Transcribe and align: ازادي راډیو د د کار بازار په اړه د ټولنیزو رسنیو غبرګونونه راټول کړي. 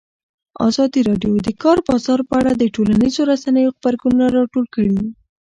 ازادي 0.67 1.01
راډیو 1.09 1.31
د 1.41 1.45
د 1.47 1.49
کار 1.63 1.77
بازار 1.87 2.19
په 2.29 2.33
اړه 2.39 2.51
د 2.55 2.63
ټولنیزو 2.75 3.21
رسنیو 3.31 3.73
غبرګونونه 3.75 4.27
راټول 4.37 4.65
کړي. 4.75 4.97